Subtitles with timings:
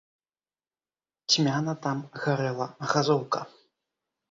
[1.33, 3.39] Цьмяна там гарэла газоўка.